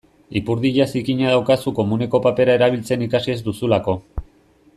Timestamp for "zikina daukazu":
0.93-1.75